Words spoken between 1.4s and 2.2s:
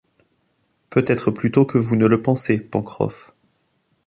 tôt que vous ne